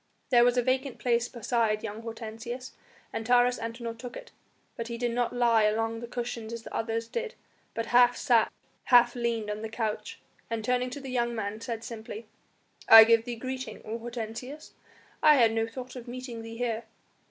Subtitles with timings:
[0.31, 2.71] There was a vacant place beside young Hortensius,
[3.13, 4.31] and Taurus Antinor took it,
[4.75, 7.35] but he did not lie along the cushions as the others did
[7.75, 8.51] but half sat,
[8.85, 10.19] half leaned on the couch,
[10.49, 12.25] and turning to the young man said simply:
[12.89, 14.73] "I give thee greeting, O Hortensius!
[15.21, 16.85] I had no thought of meeting thee here."